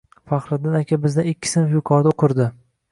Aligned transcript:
Faxriddin 0.31 0.79
aka 0.79 0.99
bizdan 1.03 1.31
ikki 1.33 1.53
sinf 1.55 1.77
yuqorida 1.77 2.17
o'qirdi 2.17 2.53